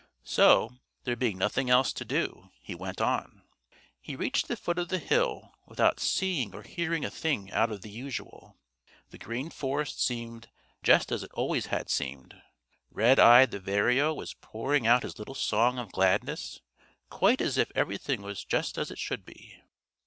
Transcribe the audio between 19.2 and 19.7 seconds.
be.